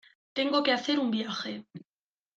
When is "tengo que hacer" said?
0.33-0.97